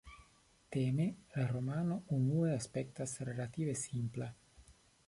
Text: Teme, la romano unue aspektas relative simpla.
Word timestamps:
Teme, 0.75 1.05
la 1.35 1.45
romano 1.51 1.99
unue 2.17 2.51
aspektas 2.55 3.17
relative 3.33 3.79
simpla. 3.87 4.35